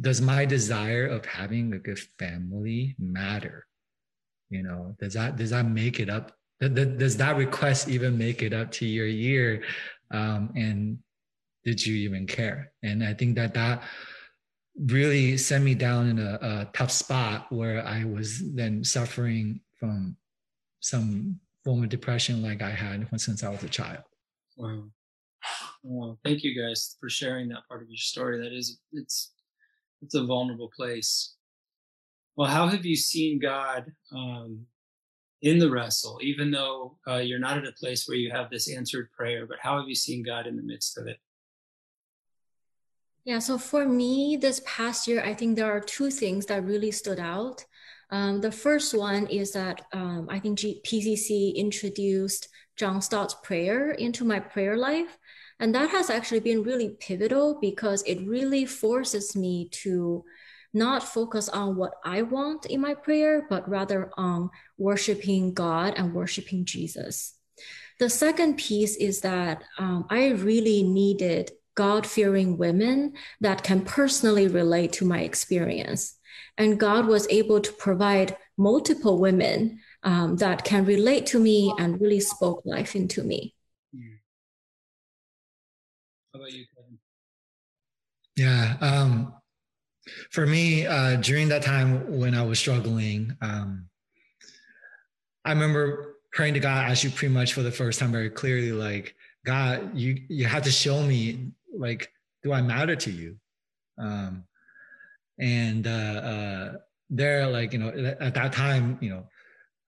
does 0.00 0.20
my 0.20 0.44
desire 0.44 1.06
of 1.06 1.24
having 1.24 1.72
a 1.72 1.78
good 1.78 1.98
family 2.18 2.94
matter? 2.98 3.66
You 4.50 4.62
know, 4.62 4.96
does 5.00 5.14
that 5.14 5.36
does 5.36 5.50
that 5.50 5.66
make 5.66 5.98
it 5.98 6.08
up? 6.08 6.32
Does 6.60 7.16
that 7.16 7.36
request 7.36 7.88
even 7.88 8.16
make 8.16 8.42
it 8.42 8.52
up 8.52 8.70
to 8.72 8.86
your 8.86 9.06
year? 9.06 9.64
Um, 10.10 10.52
and 10.54 10.98
did 11.64 11.84
you 11.84 11.96
even 11.96 12.26
care? 12.26 12.72
And 12.82 13.02
I 13.02 13.12
think 13.12 13.34
that 13.36 13.54
that 13.54 13.82
really 14.78 15.36
sent 15.36 15.64
me 15.64 15.74
down 15.74 16.08
in 16.08 16.18
a, 16.18 16.38
a, 16.42 16.68
tough 16.74 16.90
spot 16.90 17.46
where 17.50 17.84
I 17.86 18.04
was 18.04 18.42
then 18.54 18.84
suffering 18.84 19.60
from 19.78 20.16
some 20.80 21.40
form 21.64 21.82
of 21.82 21.88
depression 21.88 22.42
like 22.42 22.62
I 22.62 22.70
had 22.70 23.08
since 23.16 23.42
I 23.42 23.48
was 23.48 23.62
a 23.62 23.68
child. 23.68 24.04
Wow. 24.56 24.84
Well, 25.82 26.18
thank 26.24 26.42
you 26.42 26.60
guys 26.60 26.96
for 27.00 27.08
sharing 27.08 27.48
that 27.48 27.66
part 27.68 27.82
of 27.82 27.88
your 27.88 27.96
story. 27.96 28.38
That 28.38 28.52
is, 28.52 28.78
it's, 28.92 29.32
it's 30.02 30.14
a 30.14 30.24
vulnerable 30.24 30.70
place. 30.76 31.36
Well, 32.36 32.50
how 32.50 32.68
have 32.68 32.84
you 32.84 32.96
seen 32.96 33.38
God 33.38 33.92
um, 34.14 34.66
in 35.42 35.58
the 35.58 35.70
wrestle, 35.70 36.18
even 36.22 36.50
though 36.50 36.98
uh, 37.06 37.16
you're 37.16 37.38
not 37.38 37.58
at 37.58 37.66
a 37.66 37.72
place 37.72 38.06
where 38.06 38.16
you 38.16 38.30
have 38.30 38.50
this 38.50 38.70
answered 38.70 39.10
prayer, 39.12 39.46
but 39.46 39.58
how 39.60 39.78
have 39.78 39.88
you 39.88 39.94
seen 39.94 40.22
God 40.22 40.46
in 40.46 40.56
the 40.56 40.62
midst 40.62 40.98
of 40.98 41.06
it? 41.06 41.18
Yeah, 43.26 43.40
so 43.40 43.58
for 43.58 43.84
me, 43.84 44.38
this 44.40 44.62
past 44.64 45.08
year, 45.08 45.20
I 45.20 45.34
think 45.34 45.56
there 45.56 45.66
are 45.66 45.80
two 45.80 46.12
things 46.12 46.46
that 46.46 46.62
really 46.62 46.92
stood 46.92 47.18
out. 47.18 47.64
Um, 48.10 48.40
the 48.40 48.52
first 48.52 48.96
one 48.96 49.26
is 49.26 49.50
that 49.50 49.80
um, 49.92 50.28
I 50.30 50.38
think 50.38 50.60
G- 50.60 50.80
PCC 50.86 51.52
introduced 51.56 52.48
John 52.76 53.02
Stott's 53.02 53.34
prayer 53.42 53.90
into 53.90 54.24
my 54.24 54.38
prayer 54.38 54.76
life. 54.76 55.18
And 55.58 55.74
that 55.74 55.90
has 55.90 56.08
actually 56.08 56.38
been 56.38 56.62
really 56.62 56.90
pivotal 57.00 57.58
because 57.60 58.04
it 58.04 58.24
really 58.24 58.64
forces 58.64 59.34
me 59.34 59.70
to 59.82 60.24
not 60.72 61.02
focus 61.02 61.48
on 61.48 61.74
what 61.74 61.94
I 62.04 62.22
want 62.22 62.66
in 62.66 62.80
my 62.80 62.94
prayer, 62.94 63.48
but 63.50 63.68
rather 63.68 64.08
on 64.16 64.50
worshiping 64.78 65.52
God 65.52 65.94
and 65.96 66.14
worshiping 66.14 66.64
Jesus. 66.64 67.34
The 67.98 68.08
second 68.08 68.56
piece 68.56 68.94
is 68.94 69.22
that 69.22 69.64
um, 69.78 70.06
I 70.10 70.28
really 70.28 70.84
needed 70.84 71.50
God 71.76 72.06
fearing 72.06 72.58
women 72.58 73.12
that 73.40 73.62
can 73.62 73.82
personally 73.82 74.48
relate 74.48 74.92
to 74.94 75.04
my 75.04 75.20
experience. 75.20 76.18
And 76.58 76.80
God 76.80 77.06
was 77.06 77.28
able 77.28 77.60
to 77.60 77.72
provide 77.72 78.36
multiple 78.58 79.18
women 79.18 79.78
um, 80.02 80.36
that 80.36 80.64
can 80.64 80.84
relate 80.84 81.26
to 81.26 81.38
me 81.38 81.72
and 81.78 82.00
really 82.00 82.20
spoke 82.20 82.62
life 82.64 82.96
into 82.96 83.22
me. 83.22 83.54
How 86.34 86.40
about 86.40 86.52
you, 86.52 86.64
Kevin? 86.74 86.98
Yeah. 88.36 88.76
Um, 88.80 89.34
for 90.30 90.46
me, 90.46 90.86
uh, 90.86 91.16
during 91.16 91.48
that 91.48 91.62
time 91.62 92.18
when 92.18 92.34
I 92.34 92.42
was 92.42 92.58
struggling, 92.58 93.36
um, 93.40 93.88
I 95.44 95.52
remember 95.52 96.16
praying 96.32 96.54
to 96.54 96.60
God 96.60 96.90
actually 96.90 97.12
pretty 97.12 97.32
much 97.32 97.54
for 97.54 97.62
the 97.62 97.70
first 97.70 97.98
time 97.98 98.12
very 98.12 98.30
clearly, 98.30 98.72
like, 98.72 99.14
God, 99.44 99.96
you 99.96 100.22
you 100.28 100.44
have 100.44 100.64
to 100.64 100.70
show 100.70 101.02
me 101.02 101.52
like 101.78 102.12
do 102.42 102.52
i 102.52 102.62
matter 102.62 102.96
to 102.96 103.10
you? 103.10 103.36
Um 103.98 104.44
and 105.38 105.86
uh, 105.86 105.90
uh 105.90 106.72
there 107.10 107.46
like 107.46 107.72
you 107.72 107.78
know 107.78 107.90
at 108.20 108.34
that 108.34 108.52
time 108.52 108.98
you 109.00 109.10
know 109.10 109.24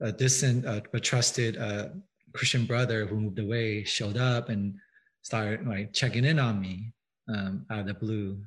a 0.00 0.12
distant 0.12 0.64
uh, 0.66 0.80
but 0.92 1.02
trusted 1.02 1.56
uh 1.56 1.88
christian 2.32 2.64
brother 2.64 3.06
who 3.06 3.18
moved 3.18 3.38
away 3.38 3.82
showed 3.82 4.16
up 4.16 4.50
and 4.50 4.74
started 5.22 5.66
like 5.66 5.92
checking 5.92 6.24
in 6.24 6.38
on 6.38 6.60
me 6.60 6.92
um 7.28 7.66
out 7.70 7.80
of 7.80 7.86
the 7.86 7.94
blue. 7.94 8.38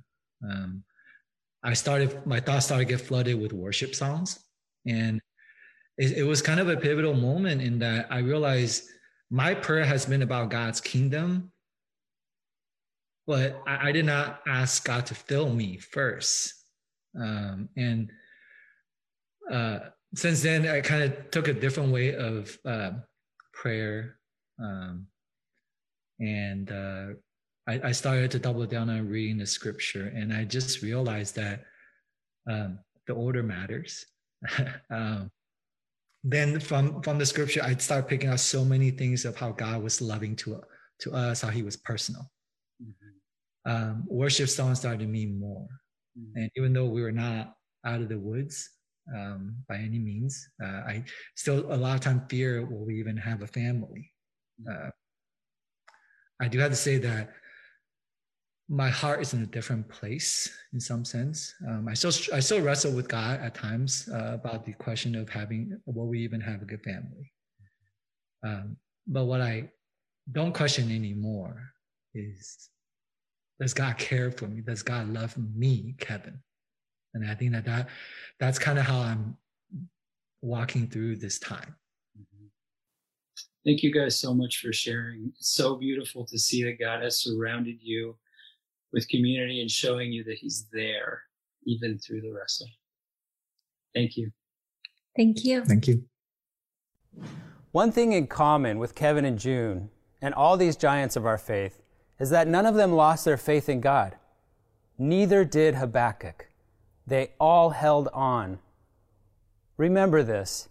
Um 0.43 0.83
i 1.63 1.73
started 1.73 2.25
my 2.25 2.39
thoughts 2.39 2.65
started 2.65 2.87
get 2.87 3.01
flooded 3.01 3.39
with 3.39 3.53
worship 3.53 3.93
songs. 3.95 4.39
And 4.87 5.21
it, 5.97 6.17
it 6.17 6.23
was 6.23 6.41
kind 6.41 6.59
of 6.59 6.69
a 6.69 6.77
pivotal 6.77 7.13
moment 7.13 7.61
in 7.61 7.79
that 7.79 8.07
i 8.09 8.19
realized 8.19 8.89
my 9.29 9.53
prayer 9.53 9.85
has 9.85 10.05
been 10.05 10.21
about 10.21 10.49
god's 10.49 10.81
kingdom 10.81 11.51
but 13.27 13.61
I, 13.67 13.89
I 13.89 13.91
did 13.91 14.05
not 14.05 14.41
ask 14.47 14.83
God 14.83 15.05
to 15.07 15.15
fill 15.15 15.49
me 15.53 15.77
first. 15.77 16.53
Um, 17.19 17.69
and 17.77 18.11
uh, 19.51 19.79
since 20.15 20.41
then, 20.41 20.67
I 20.67 20.81
kind 20.81 21.03
of 21.03 21.31
took 21.31 21.47
a 21.47 21.53
different 21.53 21.91
way 21.91 22.15
of 22.15 22.57
uh, 22.65 22.91
prayer. 23.53 24.17
Um, 24.61 25.07
and 26.19 26.71
uh, 26.71 27.07
I, 27.67 27.89
I, 27.89 27.91
started 27.91 28.29
to 28.31 28.39
double 28.39 28.65
down 28.67 28.89
on 28.89 29.09
reading 29.09 29.37
the 29.37 29.45
scripture. 29.45 30.11
And 30.15 30.31
I 30.31 30.43
just 30.43 30.83
realized 30.83 31.35
that 31.35 31.63
um, 32.49 32.79
the 33.07 33.13
order 33.13 33.41
matters. 33.41 34.05
um, 34.91 35.31
then 36.23 36.59
from 36.59 37.01
from 37.01 37.17
the 37.17 37.25
scripture, 37.25 37.63
I 37.63 37.75
started 37.77 38.07
picking 38.07 38.29
out 38.29 38.39
so 38.39 38.63
many 38.63 38.91
things 38.91 39.25
of 39.25 39.35
how 39.35 39.51
God 39.51 39.81
was 39.81 40.01
loving 40.01 40.35
to 40.37 40.61
to 40.99 41.13
us, 41.13 41.41
how 41.41 41.49
He 41.49 41.63
was 41.63 41.77
personal. 41.77 42.29
Mm-hmm 42.81 43.10
um, 43.65 44.03
worship 44.07 44.49
songs 44.49 44.79
started 44.79 44.99
to 44.99 45.07
mean 45.07 45.39
more. 45.39 45.67
Mm-hmm. 46.17 46.37
And 46.37 46.51
even 46.55 46.73
though 46.73 46.87
we 46.87 47.01
were 47.01 47.11
not 47.11 47.53
out 47.85 48.01
of 48.01 48.09
the 48.09 48.19
woods 48.19 48.69
um, 49.15 49.55
by 49.67 49.75
any 49.75 49.99
means, 49.99 50.47
uh, 50.63 50.81
I 50.87 51.03
still 51.35 51.71
a 51.73 51.77
lot 51.77 51.95
of 51.95 52.01
time 52.01 52.25
fear 52.29 52.65
will 52.65 52.85
we 52.85 52.99
even 52.99 53.17
have 53.17 53.41
a 53.41 53.47
family. 53.47 54.11
Mm-hmm. 54.61 54.87
Uh, 54.87 54.89
I 56.41 56.47
do 56.47 56.57
have 56.59 56.71
to 56.71 56.75
say 56.75 56.97
that 56.97 57.33
my 58.67 58.89
heart 58.89 59.21
is 59.21 59.33
in 59.33 59.43
a 59.43 59.45
different 59.45 59.87
place 59.89 60.49
in 60.73 60.79
some 60.79 61.03
sense. 61.03 61.53
Um, 61.67 61.87
I 61.89 61.93
still 61.93 62.13
I 62.33 62.39
still 62.39 62.61
wrestle 62.61 62.93
with 62.93 63.07
God 63.07 63.39
at 63.41 63.53
times 63.53 64.09
uh, 64.11 64.31
about 64.33 64.65
the 64.65 64.73
question 64.73 65.13
of 65.15 65.29
having 65.29 65.77
will 65.85 66.07
we 66.07 66.19
even 66.19 66.41
have 66.41 66.61
a 66.61 66.65
good 66.65 66.81
family. 66.81 67.31
Um, 68.43 68.77
but 69.07 69.25
what 69.25 69.41
I 69.41 69.69
don't 70.31 70.53
question 70.53 70.89
anymore 70.89 71.61
is 72.13 72.69
does 73.61 73.75
God 73.75 73.97
care 73.99 74.31
for 74.31 74.47
me? 74.47 74.61
Does 74.61 74.81
God 74.81 75.13
love 75.13 75.37
me, 75.37 75.93
Kevin? 75.99 76.39
And 77.13 77.29
I 77.29 77.35
think 77.35 77.51
that, 77.51 77.65
that 77.65 77.89
that's 78.39 78.57
kind 78.57 78.79
of 78.79 78.85
how 78.85 78.99
I'm 78.99 79.37
walking 80.41 80.87
through 80.87 81.17
this 81.17 81.37
time. 81.37 81.75
Mm-hmm. 82.19 82.47
Thank 83.63 83.83
you 83.83 83.93
guys 83.93 84.19
so 84.19 84.33
much 84.33 84.57
for 84.61 84.73
sharing. 84.73 85.31
It's 85.37 85.53
so 85.53 85.75
beautiful 85.75 86.25
to 86.25 86.39
see 86.39 86.63
that 86.63 86.79
God 86.79 87.03
has 87.03 87.21
surrounded 87.21 87.77
you 87.79 88.17
with 88.93 89.07
community 89.09 89.61
and 89.61 89.69
showing 89.69 90.11
you 90.11 90.23
that 90.23 90.37
He's 90.39 90.67
there 90.73 91.21
even 91.67 91.99
through 91.99 92.21
the 92.21 92.33
wrestling. 92.33 92.73
Thank 93.93 94.17
you. 94.17 94.31
Thank 95.15 95.43
you. 95.43 95.63
Thank 95.65 95.87
you. 95.87 96.05
One 97.71 97.91
thing 97.91 98.13
in 98.13 98.25
common 98.25 98.79
with 98.79 98.95
Kevin 98.95 99.23
and 99.23 99.37
June 99.37 99.89
and 100.19 100.33
all 100.33 100.57
these 100.57 100.75
giants 100.75 101.15
of 101.15 101.27
our 101.27 101.37
faith 101.37 101.80
is 102.21 102.29
that 102.29 102.47
none 102.47 102.67
of 102.67 102.75
them 102.75 102.93
lost 102.93 103.25
their 103.25 103.35
faith 103.35 103.67
in 103.67 103.81
God. 103.81 104.15
Neither 104.99 105.43
did 105.43 105.73
Habakkuk. 105.73 106.49
They 107.07 107.31
all 107.39 107.71
held 107.71 108.09
on. 108.13 108.59
Remember 109.75 110.21
this 110.21 110.69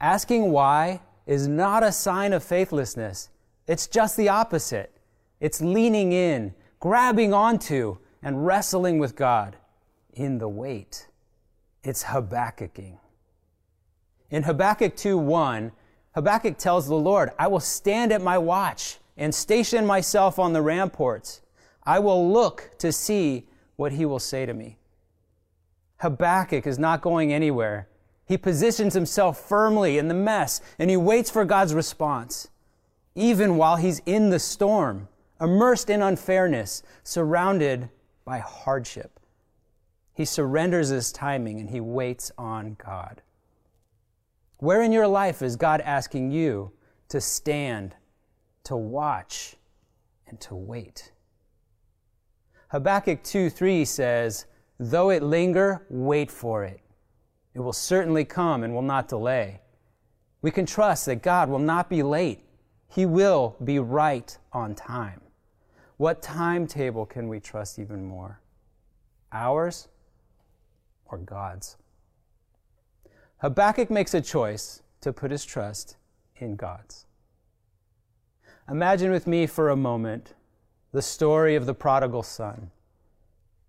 asking 0.00 0.50
why 0.50 1.00
is 1.24 1.46
not 1.46 1.84
a 1.84 1.92
sign 1.92 2.32
of 2.32 2.42
faithlessness, 2.42 3.28
it's 3.68 3.86
just 3.86 4.16
the 4.16 4.28
opposite. 4.28 4.92
It's 5.38 5.60
leaning 5.60 6.12
in, 6.12 6.52
grabbing 6.80 7.32
onto, 7.32 7.98
and 8.20 8.44
wrestling 8.44 8.98
with 8.98 9.14
God 9.14 9.54
in 10.14 10.38
the 10.38 10.48
wait. 10.48 11.06
It's 11.84 12.04
Habakkuking. 12.04 12.98
In 14.30 14.42
Habakkuk 14.42 14.96
2 14.96 15.16
1, 15.16 15.70
Habakkuk 16.16 16.58
tells 16.58 16.88
the 16.88 16.96
Lord, 16.96 17.30
I 17.38 17.46
will 17.46 17.60
stand 17.60 18.10
at 18.10 18.20
my 18.20 18.36
watch 18.36 18.98
and 19.18 19.34
station 19.34 19.84
myself 19.84 20.38
on 20.38 20.52
the 20.52 20.62
ramparts. 20.62 21.42
I 21.82 21.98
will 21.98 22.32
look 22.32 22.70
to 22.78 22.92
see 22.92 23.48
what 23.76 23.92
he 23.92 24.06
will 24.06 24.18
say 24.18 24.46
to 24.46 24.54
me. 24.54 24.78
Habakkuk 25.98 26.66
is 26.66 26.78
not 26.78 27.02
going 27.02 27.32
anywhere. 27.32 27.88
He 28.24 28.38
positions 28.38 28.94
himself 28.94 29.38
firmly 29.38 29.98
in 29.98 30.08
the 30.08 30.14
mess 30.14 30.60
and 30.78 30.88
he 30.88 30.96
waits 30.96 31.30
for 31.30 31.44
God's 31.44 31.74
response, 31.74 32.48
even 33.14 33.56
while 33.56 33.76
he's 33.76 34.00
in 34.06 34.30
the 34.30 34.38
storm, 34.38 35.08
immersed 35.40 35.90
in 35.90 36.02
unfairness, 36.02 36.82
surrounded 37.02 37.90
by 38.24 38.38
hardship. 38.38 39.18
He 40.14 40.24
surrenders 40.24 40.88
his 40.88 41.10
timing 41.10 41.58
and 41.58 41.70
he 41.70 41.80
waits 41.80 42.30
on 42.36 42.76
God. 42.84 43.22
Where 44.58 44.82
in 44.82 44.92
your 44.92 45.06
life 45.06 45.42
is 45.42 45.56
God 45.56 45.80
asking 45.80 46.32
you 46.32 46.72
to 47.08 47.20
stand, 47.20 47.94
to 48.68 48.76
watch, 48.76 49.56
and 50.26 50.38
to 50.42 50.54
wait? 50.54 51.12
Habakkuk 52.68 53.22
2 53.24 53.48
3 53.48 53.82
says, 53.86 54.44
Though 54.78 55.08
it 55.08 55.22
linger, 55.22 55.86
wait 55.88 56.30
for 56.30 56.64
it. 56.64 56.80
It 57.54 57.60
will 57.60 57.72
certainly 57.72 58.26
come 58.26 58.62
and 58.62 58.74
will 58.74 58.82
not 58.82 59.08
delay. 59.08 59.60
We 60.42 60.50
can 60.50 60.66
trust 60.66 61.06
that 61.06 61.22
God 61.22 61.48
will 61.48 61.58
not 61.58 61.88
be 61.88 62.02
late. 62.02 62.44
He 62.88 63.06
will 63.06 63.56
be 63.64 63.78
right 63.78 64.36
on 64.52 64.74
time. 64.74 65.22
What 65.96 66.20
timetable 66.20 67.06
can 67.06 67.26
we 67.26 67.40
trust 67.40 67.78
even 67.78 68.04
more? 68.04 68.42
Ours 69.32 69.88
or 71.06 71.16
God's? 71.16 71.78
Habakkuk 73.38 73.90
makes 73.90 74.12
a 74.12 74.20
choice 74.20 74.82
to 75.00 75.10
put 75.10 75.30
his 75.30 75.44
trust 75.44 75.96
in 76.36 76.54
God's. 76.54 77.06
Imagine 78.70 79.10
with 79.10 79.26
me 79.26 79.46
for 79.46 79.70
a 79.70 79.76
moment 79.76 80.34
the 80.92 81.00
story 81.00 81.54
of 81.54 81.64
the 81.64 81.74
prodigal 81.74 82.22
son. 82.22 82.70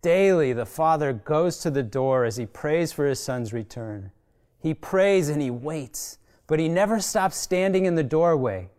Daily, 0.01 0.51
the 0.51 0.65
father 0.65 1.13
goes 1.13 1.60
to 1.60 1.70
the 1.70 1.84
door 1.84 2.25
as 2.25 2.38
he 2.38 2.46
prays 2.46 2.91
for 2.91 3.06
his 3.06 3.20
son's 3.20 3.53
return. 3.53 4.12
He 4.60 4.74
prays 4.74 5.29
and 5.29 5.41
he 5.41 5.50
waits, 5.50 6.18
but 6.48 6.60
he 6.60 6.68
never 6.68 7.00
stops 7.00 7.38
standing 7.38 7.86
in 7.86 7.96
the 7.96 8.03
doorway, 8.03 8.70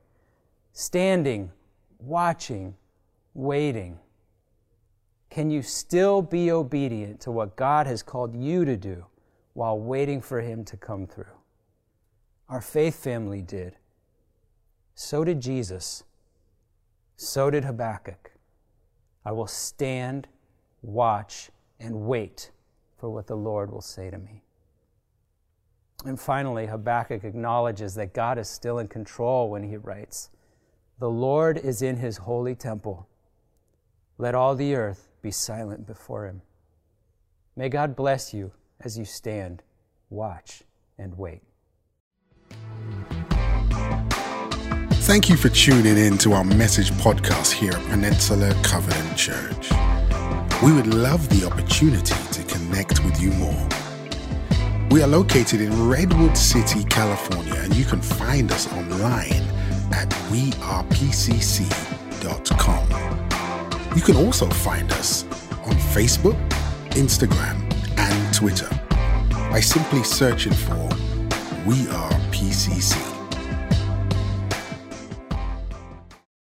standing, 0.73 1.53
watching, 1.99 2.77
waiting. 3.33 3.99
Can 5.31 5.51
you 5.51 5.63
still 5.63 6.21
be 6.21 6.51
obedient 6.51 7.21
to 7.21 7.31
what 7.31 7.57
God 7.57 7.87
has 7.87 8.03
called 8.03 8.35
you 8.35 8.65
to 8.65 8.77
do 8.77 9.07
while 9.55 9.79
waiting 9.79 10.21
for 10.21 10.41
him 10.41 10.65
to 10.67 10.77
come 10.77 11.07
through? 11.07 11.25
Our 12.49 12.61
faith 12.61 13.03
family 13.03 13.41
did. 13.41 13.77
So 14.95 15.25
did 15.25 15.41
Jesus. 15.41 16.03
So 17.23 17.51
did 17.51 17.67
Habakkuk. 17.67 18.33
I 19.27 19.33
will 19.33 19.47
stand, 19.47 20.27
watch, 20.81 21.51
and 21.79 22.07
wait 22.07 22.51
for 22.97 23.11
what 23.11 23.27
the 23.27 23.37
Lord 23.37 23.71
will 23.71 23.83
say 23.83 24.09
to 24.09 24.17
me. 24.17 24.43
And 26.07 26.19
finally, 26.19 26.65
Habakkuk 26.65 27.23
acknowledges 27.23 27.95
that 27.97 28.15
God 28.15 28.39
is 28.39 28.49
still 28.49 28.79
in 28.79 28.89
control 28.89 29.51
when 29.51 29.63
he 29.63 29.77
writes, 29.77 30.31
The 30.99 31.11
Lord 31.11 31.59
is 31.59 31.83
in 31.83 31.99
his 31.99 32.17
holy 32.17 32.55
temple. 32.55 33.07
Let 34.17 34.35
all 34.35 34.55
the 34.55 34.75
earth 34.75 35.11
be 35.21 35.31
silent 35.31 35.87
before 35.87 36.27
him. 36.27 36.41
May 37.55 37.69
God 37.69 37.95
bless 37.95 38.33
you 38.33 38.51
as 38.81 38.97
you 38.97 39.05
stand, 39.05 39.63
watch, 40.09 40.63
and 40.97 41.19
wait. 41.19 41.43
Thank 45.11 45.29
you 45.29 45.37
for 45.37 45.49
tuning 45.49 45.99
in 45.99 46.17
to 46.19 46.35
our 46.35 46.45
message 46.45 46.93
podcast 46.93 47.51
here 47.51 47.73
at 47.73 47.83
Peninsula 47.89 48.55
Covenant 48.63 49.17
Church. 49.17 49.69
We 50.63 50.73
would 50.73 50.87
love 50.87 51.29
the 51.31 51.45
opportunity 51.49 52.15
to 52.31 52.45
connect 52.45 53.05
with 53.05 53.21
you 53.21 53.33
more. 53.33 53.69
We 54.89 55.03
are 55.03 55.09
located 55.09 55.63
in 55.63 55.89
Redwood 55.89 56.39
City, 56.39 56.85
California, 56.85 57.57
and 57.57 57.75
you 57.75 57.85
can 57.85 58.01
find 58.01 58.53
us 58.53 58.73
online 58.73 59.43
at 59.91 60.09
wearepcc.com. 60.31 61.17
You 63.97 64.03
can 64.03 64.15
also 64.15 64.49
find 64.49 64.93
us 64.93 65.25
on 65.65 65.75
Facebook, 65.93 66.39
Instagram, 66.91 67.69
and 67.99 68.33
Twitter 68.33 68.71
by 69.51 69.59
simply 69.59 70.05
searching 70.05 70.53
for 70.53 70.89
We 71.67 71.89
Are 71.89 72.13
PCC. 72.31 73.10